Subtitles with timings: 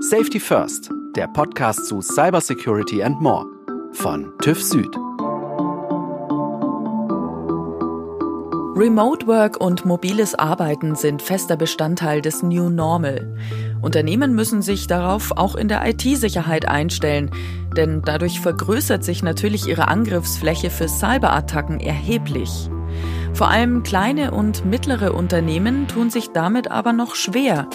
[0.00, 3.44] Safety First, der Podcast zu Cybersecurity and More
[3.94, 4.96] von TÜV Süd.
[8.76, 13.36] Remote Work und mobiles Arbeiten sind fester Bestandteil des New Normal.
[13.82, 17.32] Unternehmen müssen sich darauf auch in der IT-Sicherheit einstellen,
[17.76, 22.70] denn dadurch vergrößert sich natürlich ihre Angriffsfläche für Cyberattacken erheblich.
[23.34, 27.68] Vor allem kleine und mittlere Unternehmen tun sich damit aber noch schwer.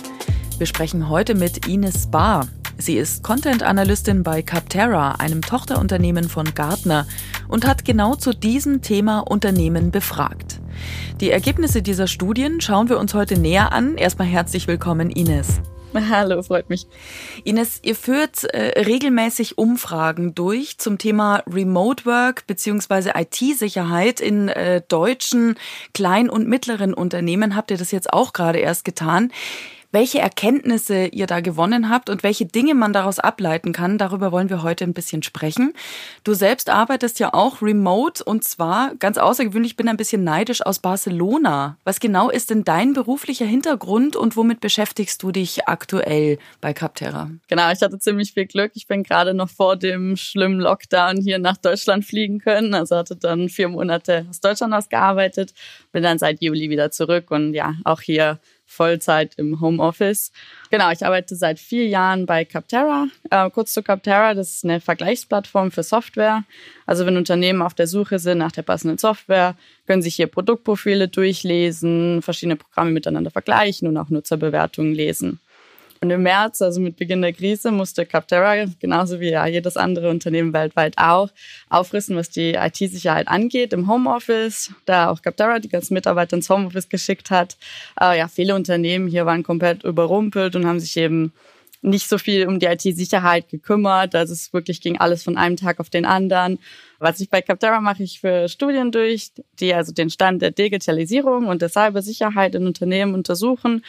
[0.63, 2.47] Wir sprechen heute mit Ines Barr.
[2.77, 7.05] Sie ist Content-Analystin bei Capterra, einem Tochterunternehmen von Gartner,
[7.49, 10.61] und hat genau zu diesem Thema Unternehmen befragt.
[11.19, 13.97] Die Ergebnisse dieser Studien schauen wir uns heute näher an.
[13.97, 15.59] Erstmal herzlich willkommen, Ines.
[15.93, 16.87] Hallo, freut mich.
[17.43, 24.81] Ines, ihr führt äh, regelmäßig Umfragen durch zum Thema Remote Work beziehungsweise IT-Sicherheit in äh,
[24.87, 25.55] deutschen
[25.93, 27.57] kleinen und mittleren Unternehmen.
[27.57, 29.29] Habt ihr das jetzt auch gerade erst getan?
[29.93, 34.49] Welche Erkenntnisse ihr da gewonnen habt und welche Dinge man daraus ableiten kann, darüber wollen
[34.49, 35.71] wir heute ein bisschen sprechen.
[36.23, 40.79] Du selbst arbeitest ja auch remote und zwar ganz außergewöhnlich, bin ein bisschen neidisch aus
[40.79, 41.77] Barcelona.
[41.83, 47.29] Was genau ist denn dein beruflicher Hintergrund und womit beschäftigst du dich aktuell bei Capterra?
[47.47, 48.71] Genau, ich hatte ziemlich viel Glück.
[48.73, 52.73] Ich bin gerade noch vor dem schlimmen Lockdown hier nach Deutschland fliegen können.
[52.73, 55.53] Also hatte dann vier Monate aus Deutschland aus gearbeitet,
[55.91, 58.39] bin dann seit Juli wieder zurück und ja, auch hier
[58.73, 60.31] Vollzeit im Homeoffice.
[60.71, 63.07] Genau, ich arbeite seit vier Jahren bei Capterra.
[63.29, 66.43] Äh, kurz zu Capterra, das ist eine Vergleichsplattform für Software.
[66.85, 69.55] Also wenn Unternehmen auf der Suche sind nach der passenden Software,
[69.87, 75.39] können sich hier Produktprofile durchlesen, verschiedene Programme miteinander vergleichen und auch Nutzerbewertungen lesen.
[76.03, 80.09] Und im März, also mit Beginn der Krise, musste Capterra, genauso wie ja jedes andere
[80.09, 81.29] Unternehmen weltweit auch,
[81.69, 86.89] aufrissen, was die IT-Sicherheit angeht im Homeoffice, da auch Capterra die ganzen Mitarbeiter ins Homeoffice
[86.89, 87.55] geschickt hat.
[87.95, 91.31] Aber ja, viele Unternehmen hier waren komplett überrumpelt und haben sich eben
[91.81, 94.13] nicht so viel um die IT-Sicherheit gekümmert.
[94.13, 96.59] Also es wirklich ging alles von einem Tag auf den anderen.
[96.99, 101.47] Was ich bei Capterra mache, ich für Studien durch, die also den Stand der Digitalisierung
[101.47, 103.83] und der Cybersicherheit in Unternehmen untersuchen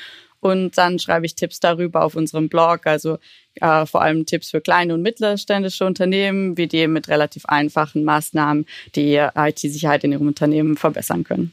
[0.45, 3.17] und dann schreibe ich Tipps darüber auf unserem Blog, also
[3.63, 8.67] äh, vor allem Tipps für kleine und mittelständische Unternehmen, wie die mit relativ einfachen Maßnahmen
[8.95, 11.53] die IT-Sicherheit in ihrem Unternehmen verbessern können.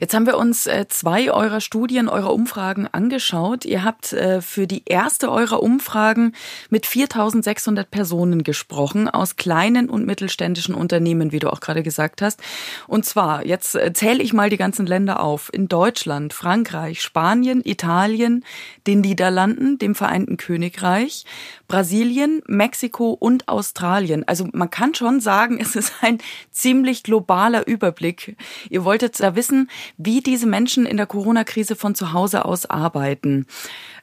[0.00, 3.64] Jetzt haben wir uns äh, zwei eurer Studien, eurer Umfragen angeschaut.
[3.64, 6.32] Ihr habt äh, für die erste eurer Umfragen
[6.68, 12.40] mit 4600 Personen gesprochen aus kleinen und mittelständischen Unternehmen, wie du auch gerade gesagt hast.
[12.88, 15.50] Und zwar, jetzt äh, zähle ich mal die ganzen Länder auf.
[15.52, 18.44] In Deutschland, Frankreich, Spanien, Italien,
[18.86, 21.24] den Niederlanden, dem Vereinten Königreich,
[21.68, 24.24] Brasilien, Mexiko und Australien.
[24.26, 26.18] Also man kann schon sagen, es ist ein
[26.50, 28.36] ziemlich globaler Überblick.
[28.70, 33.46] Ihr wolltet da wissen, wie diese Menschen in der Corona-Krise von zu Hause aus arbeiten.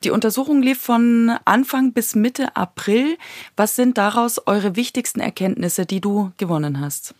[0.03, 3.17] Die Untersuchung lief von Anfang bis Mitte April.
[3.55, 7.13] Was sind daraus eure wichtigsten Erkenntnisse, die du gewonnen hast?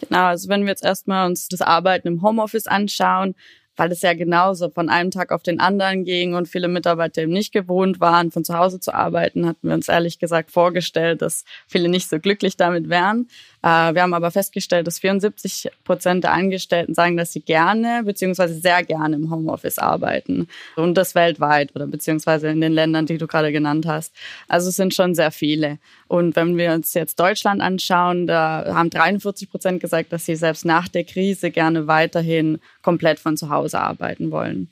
[0.00, 3.34] Genau, also wenn wir jetzt erstmal uns das Arbeiten im Homeoffice anschauen,
[3.76, 7.32] weil es ja genauso von einem Tag auf den anderen ging und viele Mitarbeiter eben
[7.32, 11.44] nicht gewohnt waren, von zu Hause zu arbeiten, hatten wir uns ehrlich gesagt vorgestellt, dass
[11.66, 13.28] viele nicht so glücklich damit wären.
[13.62, 18.54] Äh, wir haben aber festgestellt, dass 74 Prozent der Angestellten sagen, dass sie gerne beziehungsweise
[18.54, 20.48] sehr gerne im Homeoffice arbeiten.
[20.76, 24.14] Und das weltweit oder beziehungsweise in den Ländern, die du gerade genannt hast.
[24.48, 25.78] Also es sind schon sehr viele.
[26.08, 30.64] Und wenn wir uns jetzt Deutschland anschauen, da haben 43 Prozent gesagt, dass sie selbst
[30.64, 34.68] nach der Krise gerne weiterhin komplett von zu Hause arbeiten wollen.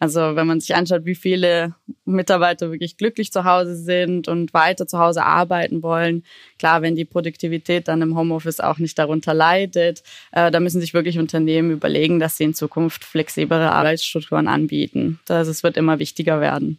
[0.00, 4.86] Also wenn man sich anschaut, wie viele Mitarbeiter wirklich glücklich zu Hause sind und weiter
[4.86, 6.24] zu Hause arbeiten wollen,
[6.58, 10.94] klar, wenn die Produktivität dann im Homeoffice auch nicht darunter leidet, äh, da müssen sich
[10.94, 15.18] wirklich Unternehmen überlegen, dass sie in Zukunft flexiblere Arbeitsstrukturen anbieten.
[15.28, 16.78] Also es wird immer wichtiger werden.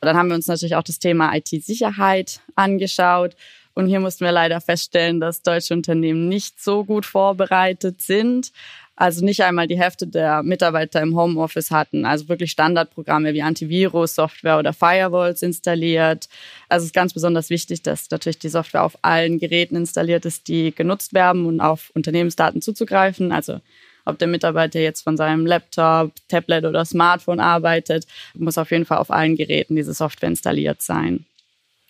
[0.00, 3.36] Dann haben wir uns natürlich auch das Thema IT-Sicherheit angeschaut.
[3.74, 8.52] Und hier mussten wir leider feststellen, dass deutsche Unternehmen nicht so gut vorbereitet sind.
[9.00, 14.14] Also nicht einmal die Hälfte der Mitarbeiter im Homeoffice hatten, also wirklich Standardprogramme wie Antivirus,
[14.14, 16.28] Software oder Firewalls installiert.
[16.68, 20.48] Also es ist ganz besonders wichtig, dass natürlich die Software auf allen Geräten installiert ist,
[20.48, 23.32] die genutzt werden und auf Unternehmensdaten zuzugreifen.
[23.32, 23.62] Also
[24.04, 28.98] ob der Mitarbeiter jetzt von seinem Laptop, Tablet oder Smartphone arbeitet, muss auf jeden Fall
[28.98, 31.24] auf allen Geräten diese Software installiert sein.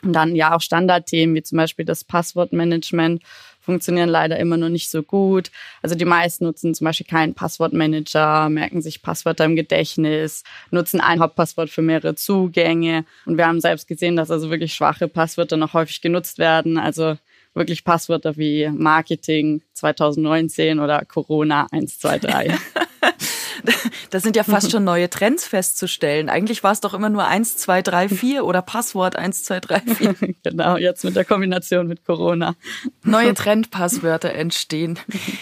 [0.05, 3.21] Und dann ja auch Standardthemen wie zum Beispiel das Passwortmanagement
[3.71, 5.53] funktionieren leider immer noch nicht so gut.
[5.81, 11.21] Also die meisten nutzen zum Beispiel keinen Passwortmanager, merken sich Passwörter im Gedächtnis, nutzen ein
[11.21, 13.05] Hauptpasswort für mehrere Zugänge.
[13.27, 16.79] Und wir haben selbst gesehen, dass also wirklich schwache Passwörter noch häufig genutzt werden.
[16.79, 17.17] Also
[17.55, 22.53] wirklich Passwörter wie Marketing 2019 oder Corona 123.
[24.11, 26.29] Das sind ja fast schon neue Trends festzustellen.
[26.29, 29.81] Eigentlich war es doch immer nur 1, 2, 3, 4 oder Passwort 1, 2, 3,
[29.81, 30.15] 4.
[30.43, 32.57] genau, jetzt mit der Kombination mit Corona.
[33.05, 34.99] Neue Trendpasswörter entstehen.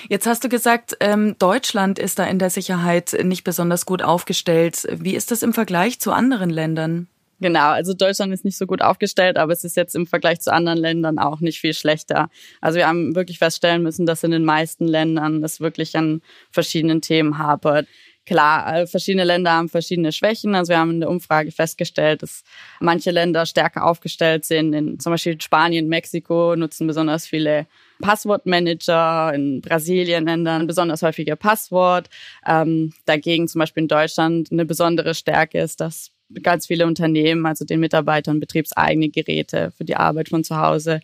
[0.09, 4.87] Jetzt hast du gesagt, ähm, Deutschland ist da in der Sicherheit nicht besonders gut aufgestellt.
[4.93, 7.09] Wie ist das im Vergleich zu anderen Ländern?
[7.41, 10.53] Genau, also Deutschland ist nicht so gut aufgestellt, aber es ist jetzt im Vergleich zu
[10.53, 12.31] anderen Ländern auch nicht viel schlechter.
[12.61, 17.00] Also wir haben wirklich feststellen müssen, dass in den meisten Ländern es wirklich an verschiedenen
[17.00, 17.87] Themen hapert.
[18.28, 20.54] Klar, äh, verschiedene Länder haben verschiedene Schwächen.
[20.54, 22.44] Also wir haben in der Umfrage festgestellt, dass
[22.78, 24.75] manche Länder stärker aufgestellt sind.
[24.75, 27.66] In zum Beispiel Spanien, Mexiko nutzen besonders viele
[28.02, 32.10] Passwortmanager, in Brasilien Ländern besonders häufige Passwort.
[32.46, 36.10] Ähm, dagegen zum Beispiel in Deutschland eine besondere Stärke ist, dass
[36.42, 41.00] ganz viele Unternehmen, also den Mitarbeitern betriebseigene Geräte für die Arbeit von zu Hause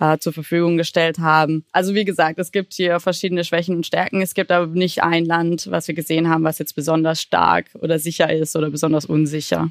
[0.00, 1.64] äh, zur Verfügung gestellt haben.
[1.72, 4.22] Also wie gesagt, es gibt hier verschiedene Schwächen und Stärken.
[4.22, 7.98] Es gibt aber nicht ein Land, was wir gesehen haben, was jetzt besonders stark oder
[7.98, 9.70] sicher ist oder besonders unsicher.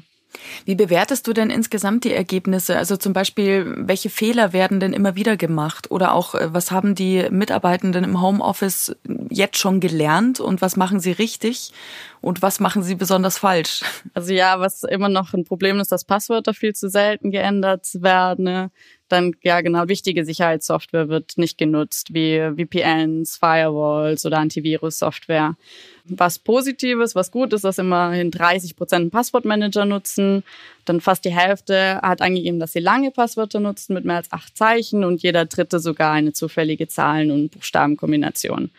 [0.64, 2.76] Wie bewertest du denn insgesamt die Ergebnisse?
[2.76, 5.90] Also zum Beispiel, welche Fehler werden denn immer wieder gemacht?
[5.90, 8.94] Oder auch, äh, was haben die Mitarbeitenden im Homeoffice
[9.30, 11.72] jetzt schon gelernt und was machen sie richtig
[12.20, 13.82] und was machen sie besonders falsch?
[14.14, 18.70] Also ja, was immer noch ein Problem ist, dass Passwörter viel zu selten geändert werden.
[19.08, 25.56] Dann, ja genau, wichtige Sicherheitssoftware wird nicht genutzt, wie VPNs, Firewalls oder Antivirus-Software.
[26.04, 30.42] Was Positives, was gut ist, dass immerhin 30 Prozent Passwortmanager nutzen.
[30.84, 34.56] Dann fast die Hälfte hat angegeben, dass sie lange Passwörter nutzen mit mehr als acht
[34.56, 38.70] Zeichen und jeder dritte sogar eine zufällige Zahlen- und Buchstabenkombination.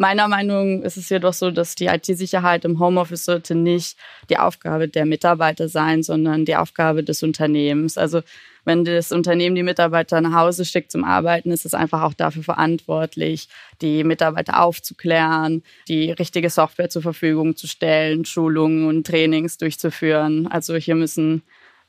[0.00, 3.98] Meiner Meinung ist es jedoch so, dass die IT-Sicherheit im Homeoffice sollte nicht
[4.30, 7.98] die Aufgabe der Mitarbeiter sein, sondern die Aufgabe des Unternehmens.
[7.98, 8.22] Also
[8.64, 12.44] wenn das Unternehmen die Mitarbeiter nach Hause schickt zum Arbeiten, ist es einfach auch dafür
[12.44, 13.48] verantwortlich,
[13.82, 20.46] die Mitarbeiter aufzuklären, die richtige Software zur Verfügung zu stellen, Schulungen und Trainings durchzuführen.
[20.46, 21.42] Also hier müssen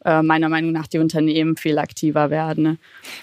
[0.03, 2.79] äh, meiner Meinung nach die Unternehmen viel aktiver werden.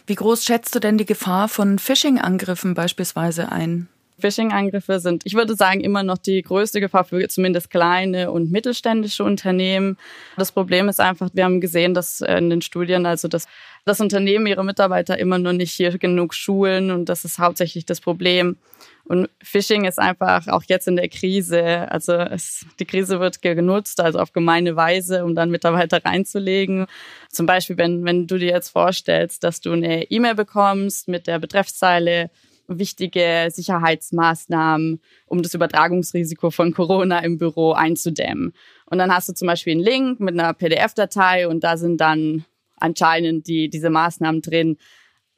[0.06, 3.88] Wie groß schätzt du denn die Gefahr von Phishing-Angriffen beispielsweise ein?
[4.18, 9.24] Phishing-Angriffe sind, ich würde sagen, immer noch die größte Gefahr für zumindest kleine und mittelständische
[9.24, 9.98] Unternehmen.
[10.36, 13.46] Das Problem ist einfach, wir haben gesehen, dass in den Studien, also dass
[13.84, 18.00] das Unternehmen ihre Mitarbeiter immer nur nicht hier genug schulen und das ist hauptsächlich das
[18.00, 18.56] Problem.
[19.04, 24.00] Und Phishing ist einfach auch jetzt in der Krise, also es, die Krise wird genutzt,
[24.00, 26.86] also auf gemeine Weise, um dann Mitarbeiter reinzulegen.
[27.30, 31.38] Zum Beispiel, wenn, wenn du dir jetzt vorstellst, dass du eine E-Mail bekommst mit der
[31.38, 32.30] Betreffszeile
[32.68, 38.52] wichtige Sicherheitsmaßnahmen, um das Übertragungsrisiko von Corona im Büro einzudämmen.
[38.86, 42.44] Und dann hast du zum Beispiel einen Link mit einer PDF-Datei und da sind dann
[42.76, 44.76] anscheinend die, diese Maßnahmen drin,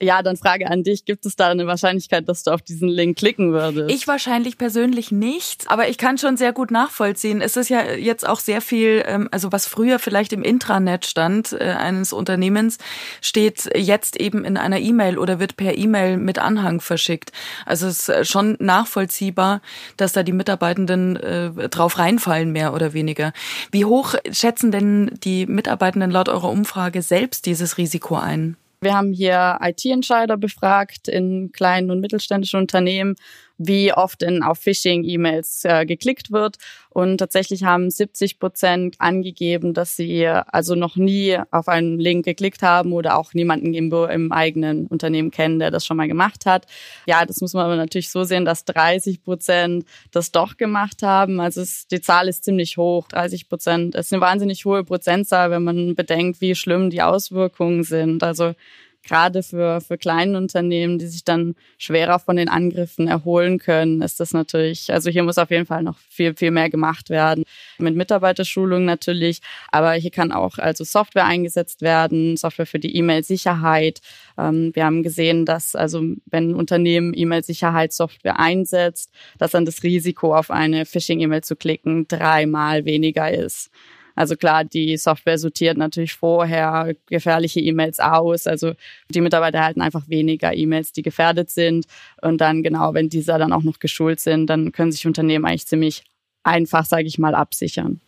[0.01, 3.19] ja, dann Frage an dich, gibt es da eine Wahrscheinlichkeit, dass du auf diesen Link
[3.19, 3.91] klicken würdest?
[3.91, 7.41] Ich wahrscheinlich persönlich nicht, aber ich kann schon sehr gut nachvollziehen.
[7.41, 11.53] Es ist ja jetzt auch sehr viel, ähm, also was früher vielleicht im Intranet stand
[11.53, 12.79] äh, eines Unternehmens,
[13.21, 17.33] steht jetzt eben in einer E-Mail oder wird per E-Mail mit Anhang verschickt.
[17.67, 19.61] Also es ist schon nachvollziehbar,
[19.97, 23.33] dass da die Mitarbeitenden äh, drauf reinfallen, mehr oder weniger.
[23.73, 28.57] Wie hoch schätzen denn die Mitarbeitenden laut eurer Umfrage selbst dieses Risiko ein?
[28.81, 33.17] Wir haben hier IT-Entscheider befragt in kleinen und mittelständischen Unternehmen
[33.59, 36.57] wie oft in, auf Phishing-E-Mails äh, geklickt wird.
[36.91, 42.63] Und tatsächlich haben 70 Prozent angegeben, dass sie also noch nie auf einen Link geklickt
[42.63, 46.67] haben oder auch niemanden im, im eigenen Unternehmen kennen, der das schon mal gemacht hat.
[47.07, 51.41] Ja, das muss man aber natürlich so sehen, dass 30 Prozent das doch gemacht haben.
[51.41, 53.09] Also es, die Zahl ist ziemlich hoch.
[53.09, 58.23] 30 Prozent ist eine wahnsinnig hohe Prozentzahl, wenn man bedenkt, wie schlimm die Auswirkungen sind.
[58.23, 58.55] Also
[59.03, 64.21] gerade für, für kleine Unternehmen, die sich dann schwerer von den Angriffen erholen können, ist
[64.21, 67.45] das natürlich, also hier muss auf jeden Fall noch viel, viel mehr gemacht werden.
[67.79, 69.41] Mit Mitarbeiterschulung natürlich,
[69.71, 74.01] aber hier kann auch also Software eingesetzt werden, Software für die E-Mail-Sicherheit.
[74.37, 80.35] Ähm, wir haben gesehen, dass also wenn ein Unternehmen E-Mail-Sicherheitssoftware einsetzt, dass dann das Risiko
[80.35, 83.71] auf eine Phishing-E-Mail zu klicken dreimal weniger ist.
[84.19, 88.49] Also klar, die Software sortiert natürlich vorher gefährliche E-Mails aus.
[88.49, 88.73] Also
[89.11, 91.87] die Mitarbeiter erhalten einfach weniger E-Mails, die gefährdet sind.
[92.21, 95.69] Und dann genau, wenn diese dann auch noch geschult sind, dann können sich Unternehmen eigentlich
[95.69, 96.03] ziemlich
[96.43, 98.01] einfach, sage ich mal, absichern.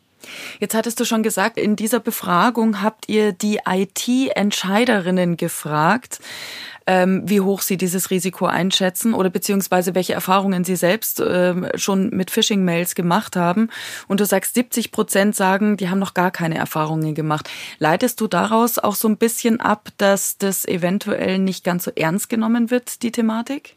[0.59, 6.21] Jetzt hattest du schon gesagt, in dieser Befragung habt ihr die IT-Entscheiderinnen gefragt
[6.91, 12.11] ähm, wie hoch sie dieses Risiko einschätzen oder beziehungsweise welche Erfahrungen sie selbst ähm, schon
[12.11, 13.69] mit Phishing-Mails gemacht haben.
[14.09, 17.49] Und du sagst, 70 Prozent sagen, die haben noch gar keine Erfahrungen gemacht.
[17.79, 22.29] Leitest du daraus auch so ein bisschen ab, dass das eventuell nicht ganz so ernst
[22.29, 23.77] genommen wird, die Thematik?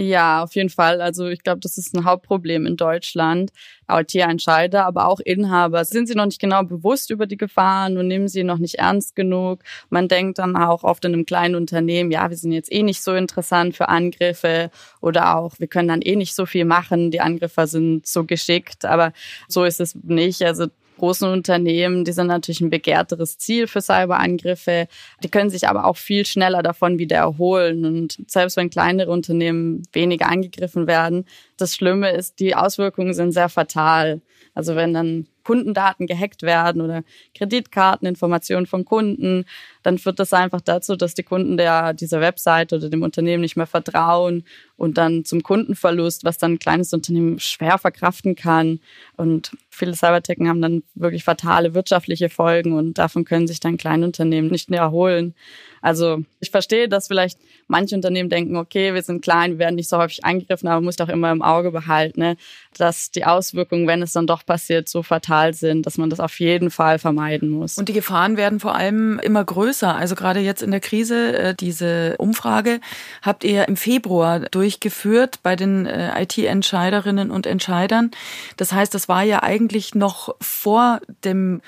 [0.00, 1.00] Ja, auf jeden Fall.
[1.00, 3.50] Also ich glaube, das ist ein Hauptproblem in Deutschland.
[3.90, 8.28] IT-Entscheider, aber auch Inhaber sind sie noch nicht genau bewusst über die Gefahren und nehmen
[8.28, 9.60] sie noch nicht ernst genug.
[9.90, 13.02] Man denkt dann auch oft in einem kleinen Unternehmen, ja, wir sind jetzt eh nicht
[13.02, 17.20] so interessant für Angriffe oder auch, wir können dann eh nicht so viel machen, die
[17.22, 19.12] Angriffer sind so geschickt, aber
[19.48, 20.42] so ist es nicht.
[20.42, 20.66] Also
[20.98, 24.88] großen Unternehmen, die sind natürlich ein begehrteres Ziel für Cyberangriffe.
[25.22, 27.84] Die können sich aber auch viel schneller davon wieder erholen.
[27.84, 31.24] Und selbst wenn kleinere Unternehmen weniger angegriffen werden,
[31.56, 34.20] das Schlimme ist, die Auswirkungen sind sehr fatal.
[34.54, 39.46] Also wenn dann Kundendaten gehackt werden oder Kreditkarteninformationen von Kunden,
[39.82, 43.56] dann führt das einfach dazu, dass die Kunden der, dieser Website oder dem Unternehmen nicht
[43.56, 44.44] mehr vertrauen
[44.76, 48.80] und dann zum Kundenverlust, was dann ein kleines Unternehmen schwer verkraften kann.
[49.16, 54.04] Und viele Cybertechen haben dann wirklich fatale wirtschaftliche Folgen und davon können sich dann kleine
[54.04, 55.34] Unternehmen nicht mehr erholen.
[55.82, 59.88] Also ich verstehe, dass vielleicht manche Unternehmen denken, okay, wir sind klein, wir werden nicht
[59.88, 62.36] so häufig angegriffen, aber man muss doch immer im Auge behalten, ne,
[62.76, 66.38] dass die Auswirkungen, wenn es dann doch passiert, so fatal sind, dass man das auf
[66.40, 67.78] jeden Fall vermeiden muss.
[67.78, 69.94] Und die Gefahren werden vor allem immer größer.
[69.94, 72.80] Also gerade jetzt in der Krise, äh, diese Umfrage
[73.22, 78.10] habt ihr im Februar durchgeführt bei den äh, IT-Entscheiderinnen und Entscheidern.
[78.56, 81.60] Das heißt, das war ja eigentlich noch vor dem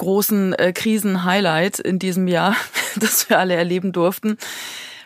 [0.00, 2.56] großen äh, Krisen-Highlight in diesem Jahr,
[2.96, 4.36] das wir alle erleben durften.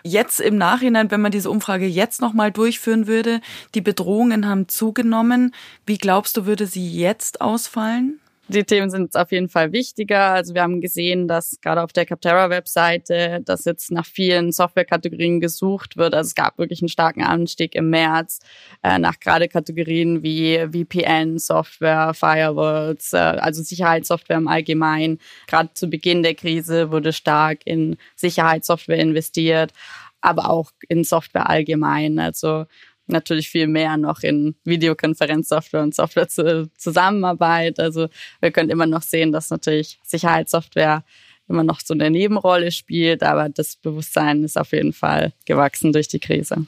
[0.03, 3.41] Jetzt im Nachhinein, wenn man diese Umfrage jetzt nochmal durchführen würde,
[3.75, 5.55] die Bedrohungen haben zugenommen.
[5.87, 8.21] Wie glaubst du, würde sie jetzt ausfallen?
[8.49, 10.33] Die Themen sind auf jeden Fall wichtiger.
[10.33, 15.97] Also wir haben gesehen, dass gerade auf der Capterra-Webseite, dass jetzt nach vielen Softwarekategorien gesucht
[15.97, 16.13] wird.
[16.13, 18.41] Also es gab wirklich einen starken Anstieg im März
[18.83, 25.21] äh, nach gerade Kategorien wie VPN-Software, Firewalls, äh, also Sicherheitssoftware im Allgemeinen.
[25.47, 29.73] Gerade zu Beginn der Krise wurde stark in Sicherheitssoftware investiert,
[30.21, 32.19] aber auch in Software allgemein.
[32.19, 32.67] Also
[33.07, 37.79] natürlich viel mehr noch in Videokonferenzsoftware und Software zu, Zusammenarbeit.
[37.79, 38.09] Also
[38.41, 41.05] wir können immer noch sehen, dass natürlich Sicherheitssoftware
[41.49, 46.09] immer noch so eine Nebenrolle spielt, aber das Bewusstsein ist auf jeden Fall gewachsen durch
[46.09, 46.67] die Krise.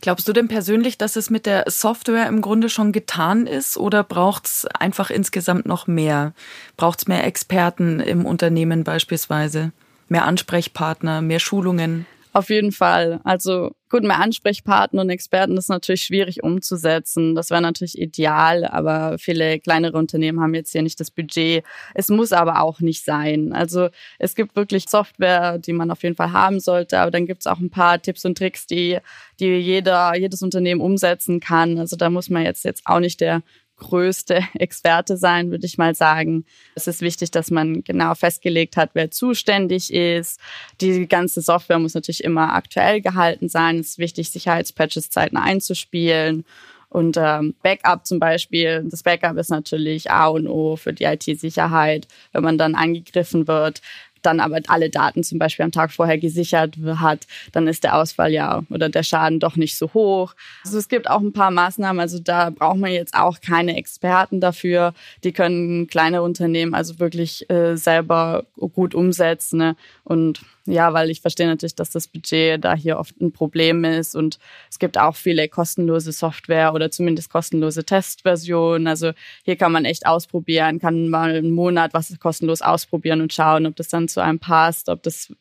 [0.00, 4.04] Glaubst du denn persönlich, dass es mit der Software im Grunde schon getan ist oder
[4.04, 6.34] braucht es einfach insgesamt noch mehr?
[6.76, 9.72] Braucht es mehr Experten im Unternehmen beispielsweise?
[10.08, 12.06] Mehr Ansprechpartner, mehr Schulungen?
[12.34, 13.20] Auf jeden Fall.
[13.24, 17.34] Also gut, mehr Ansprechpartner und Experten ist natürlich schwierig umzusetzen.
[17.34, 21.62] Das wäre natürlich ideal, aber viele kleinere Unternehmen haben jetzt hier nicht das Budget.
[21.94, 23.52] Es muss aber auch nicht sein.
[23.52, 27.42] Also es gibt wirklich Software, die man auf jeden Fall haben sollte, aber dann gibt
[27.42, 28.96] es auch ein paar Tipps und Tricks, die,
[29.38, 31.78] die jeder, jedes Unternehmen umsetzen kann.
[31.78, 33.42] Also da muss man jetzt, jetzt auch nicht der
[33.82, 36.44] größte Experte sein, würde ich mal sagen.
[36.74, 40.40] Es ist wichtig, dass man genau festgelegt hat, wer zuständig ist.
[40.80, 43.78] Die ganze Software muss natürlich immer aktuell gehalten sein.
[43.78, 46.44] Es ist wichtig, Sicherheitspatches zeitnah einzuspielen.
[46.88, 52.06] Und ähm, Backup zum Beispiel, das Backup ist natürlich A und O für die IT-Sicherheit.
[52.32, 53.80] Wenn man dann angegriffen wird,
[54.22, 58.32] dann aber alle Daten zum Beispiel am Tag vorher gesichert hat, dann ist der Ausfall
[58.32, 60.34] ja oder der Schaden doch nicht so hoch.
[60.64, 64.40] Also es gibt auch ein paar Maßnahmen, also da braucht man jetzt auch keine Experten
[64.40, 64.94] dafür.
[65.24, 69.58] Die können kleine Unternehmen also wirklich äh, selber gut umsetzen.
[69.58, 69.76] Ne?
[70.04, 74.14] Und ja, weil ich verstehe natürlich, dass das Budget da hier oft ein Problem ist
[74.14, 74.38] und
[74.70, 78.86] es gibt auch viele kostenlose Software oder zumindest kostenlose Testversionen.
[78.86, 79.10] Also
[79.44, 83.74] hier kann man echt ausprobieren, kann mal einen Monat was kostenlos ausprobieren und schauen, ob
[83.74, 85.32] das dann zu einem passt, ob das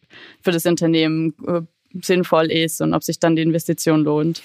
[0.41, 1.61] für das Unternehmen äh,
[2.01, 4.41] sinnvoll ist und ob sich dann die Investition lohnt.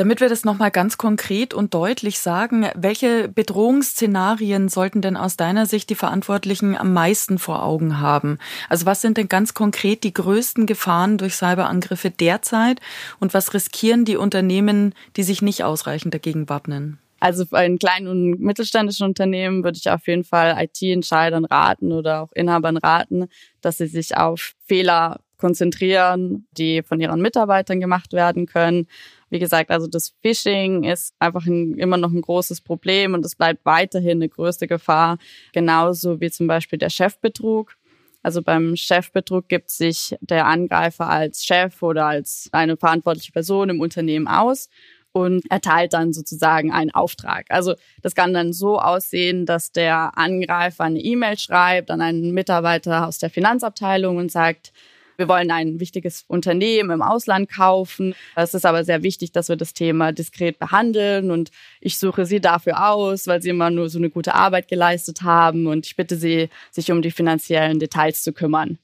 [0.00, 5.66] Damit wir das nochmal ganz konkret und deutlich sagen, welche Bedrohungsszenarien sollten denn aus deiner
[5.66, 8.38] Sicht die Verantwortlichen am meisten vor Augen haben?
[8.70, 12.80] Also was sind denn ganz konkret die größten Gefahren durch Cyberangriffe derzeit
[13.18, 16.98] und was riskieren die Unternehmen, die sich nicht ausreichend dagegen wappnen?
[17.20, 22.22] Also bei einen kleinen und mittelständischen Unternehmen würde ich auf jeden Fall IT-Entscheidern raten oder
[22.22, 23.28] auch Inhabern raten,
[23.60, 28.86] dass sie sich auf Fehler konzentrieren, die von ihren Mitarbeitern gemacht werden können
[29.30, 33.36] wie gesagt, also das Phishing ist einfach ein, immer noch ein großes Problem und es
[33.36, 35.18] bleibt weiterhin eine größte Gefahr,
[35.52, 37.76] genauso wie zum Beispiel der Chefbetrug.
[38.22, 43.80] Also beim Chefbetrug gibt sich der Angreifer als Chef oder als eine verantwortliche Person im
[43.80, 44.68] Unternehmen aus
[45.12, 47.46] und erteilt dann sozusagen einen Auftrag.
[47.48, 53.06] Also das kann dann so aussehen, dass der Angreifer eine E-Mail schreibt an einen Mitarbeiter
[53.06, 54.72] aus der Finanzabteilung und sagt,
[55.20, 58.14] wir wollen ein wichtiges Unternehmen im Ausland kaufen.
[58.36, 61.50] Es ist aber sehr wichtig, dass wir das Thema diskret behandeln und
[61.82, 65.66] ich suche Sie dafür aus, weil Sie immer nur so eine gute Arbeit geleistet haben
[65.66, 68.78] und ich bitte Sie, sich um die finanziellen Details zu kümmern.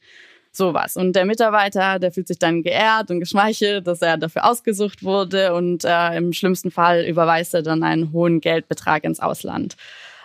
[0.56, 0.96] Sowas.
[0.96, 5.52] Und der Mitarbeiter, der fühlt sich dann geehrt und geschmeichelt, dass er dafür ausgesucht wurde
[5.52, 9.76] und äh, im schlimmsten Fall überweist er dann einen hohen Geldbetrag ins Ausland.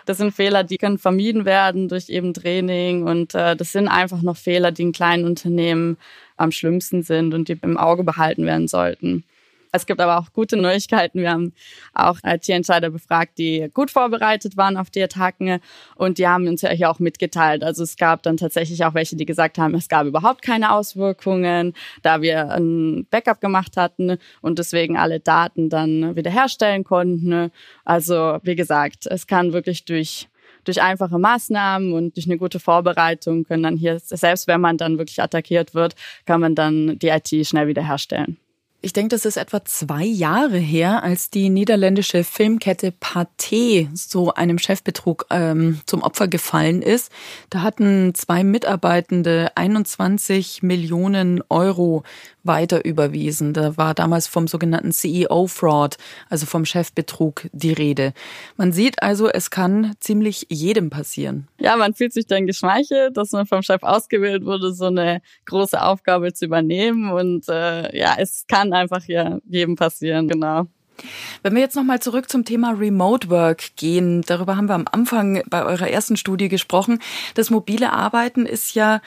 [0.06, 4.22] Das sind Fehler, die können vermieden werden durch eben Training und äh, das sind einfach
[4.22, 5.98] noch Fehler, die in kleinen Unternehmen
[6.38, 9.24] am schlimmsten sind und die im Auge behalten werden sollten.
[9.72, 11.20] Es gibt aber auch gute Neuigkeiten.
[11.20, 11.54] Wir haben
[11.94, 15.60] auch IT-Entscheider befragt, die gut vorbereitet waren auf die Attacken
[15.96, 17.64] und die haben uns ja hier auch mitgeteilt.
[17.64, 21.72] Also es gab dann tatsächlich auch welche, die gesagt haben, es gab überhaupt keine Auswirkungen,
[22.02, 27.50] da wir ein Backup gemacht hatten und deswegen alle Daten dann wiederherstellen konnten.
[27.86, 30.28] Also wie gesagt, es kann wirklich durch
[30.64, 34.96] durch einfache Maßnahmen und durch eine gute Vorbereitung können dann hier, selbst wenn man dann
[34.96, 38.38] wirklich attackiert wird, kann man dann die IT schnell wiederherstellen.
[38.84, 44.58] Ich denke, das ist etwa zwei Jahre her, als die niederländische Filmkette Pathé so einem
[44.58, 47.12] Chefbetrug ähm, zum Opfer gefallen ist.
[47.48, 52.02] Da hatten zwei Mitarbeitende 21 Millionen Euro
[52.44, 53.52] weiter überwiesen.
[53.52, 55.96] Da war damals vom sogenannten CEO-Fraud,
[56.28, 58.12] also vom Chefbetrug, die Rede.
[58.56, 61.48] Man sieht also, es kann ziemlich jedem passieren.
[61.58, 65.80] Ja, man fühlt sich dann geschmeichelt, dass man vom Chef ausgewählt wurde, so eine große
[65.80, 67.10] Aufgabe zu übernehmen.
[67.12, 70.66] Und äh, ja, es kann einfach ja jedem passieren, genau.
[71.42, 75.42] Wenn wir jetzt nochmal zurück zum Thema Remote Work gehen, darüber haben wir am Anfang
[75.48, 77.00] bei eurer ersten Studie gesprochen.
[77.34, 79.00] Das mobile Arbeiten ist ja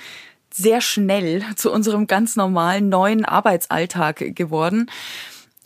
[0.55, 4.89] sehr schnell zu unserem ganz normalen neuen Arbeitsalltag geworden.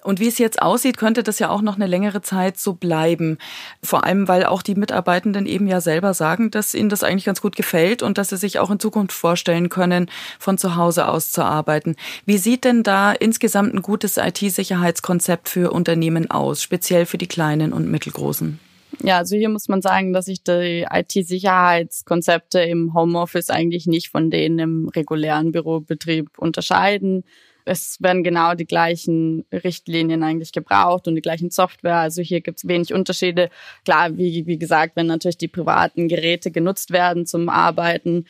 [0.02, 3.38] Und wie es jetzt aussieht, könnte das ja auch noch eine längere Zeit so bleiben.
[3.84, 7.42] Vor allem, weil auch die Mitarbeitenden eben ja selber sagen, dass ihnen das eigentlich ganz
[7.42, 11.32] gut gefällt und dass sie sich auch in Zukunft vorstellen können, von zu Hause aus
[11.32, 11.96] zu arbeiten.
[12.26, 17.74] Wie sieht denn da insgesamt ein gutes IT-Sicherheitskonzept für Unternehmen aus, speziell für die kleinen
[17.74, 18.60] und mittelgroßen?
[19.04, 24.30] Ja, also hier muss man sagen, dass sich die IT-Sicherheitskonzepte im Homeoffice eigentlich nicht von
[24.30, 27.24] denen im regulären Bürobetrieb unterscheiden.
[27.64, 31.98] Es werden genau die gleichen Richtlinien eigentlich gebraucht und die gleichen Software.
[31.98, 33.50] Also hier gibt es wenig Unterschiede.
[33.86, 38.26] Klar, wie, wie gesagt, wenn natürlich die privaten Geräte genutzt werden zum Arbeiten,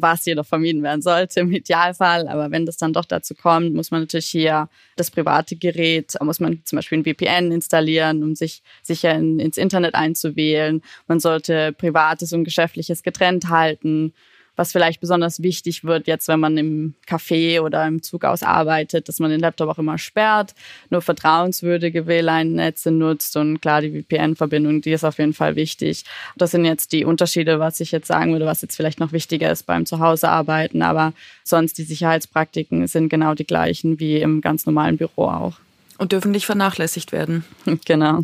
[0.00, 2.28] was jedoch vermieden werden sollte im Idealfall.
[2.28, 6.40] Aber wenn das dann doch dazu kommt, muss man natürlich hier das private Gerät, muss
[6.40, 10.82] man zum Beispiel ein VPN installieren, um sich sicher in, ins Internet einzuwählen.
[11.08, 14.14] Man sollte privates und geschäftliches getrennt halten
[14.62, 19.18] was vielleicht besonders wichtig wird, jetzt wenn man im Café oder im Zug ausarbeitet, dass
[19.18, 20.54] man den Laptop auch immer sperrt,
[20.88, 26.04] nur vertrauenswürdige WLAN-Netze nutzt und klar, die VPN-Verbindung, die ist auf jeden Fall wichtig.
[26.36, 29.50] Das sind jetzt die Unterschiede, was ich jetzt sagen würde, was jetzt vielleicht noch wichtiger
[29.50, 34.96] ist beim Zuhausearbeiten, aber sonst die Sicherheitspraktiken sind genau die gleichen wie im ganz normalen
[34.96, 35.54] Büro auch.
[35.98, 37.44] Und dürfen nicht vernachlässigt werden.
[37.84, 38.20] Genau.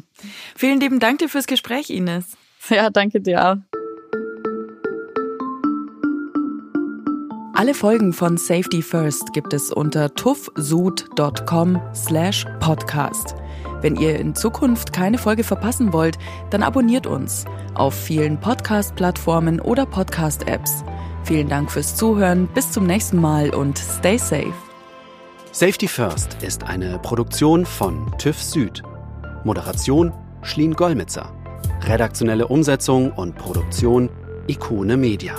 [0.54, 2.36] Vielen lieben Dank dir fürs Gespräch, Ines.
[2.70, 3.56] Ja, danke dir auch.
[7.58, 13.34] Alle Folgen von Safety First gibt es unter tuffsud.com slash podcast.
[13.80, 16.18] Wenn ihr in Zukunft keine Folge verpassen wollt,
[16.50, 20.84] dann abonniert uns auf vielen Podcast-Plattformen oder Podcast-Apps.
[21.24, 24.54] Vielen Dank fürs Zuhören, bis zum nächsten Mal und stay safe.
[25.50, 28.82] Safety First ist eine Produktion von TÜV Süd.
[29.42, 31.32] Moderation Schlien Gollmitzer.
[31.82, 34.10] Redaktionelle Umsetzung und Produktion
[34.46, 35.34] Ikone Media.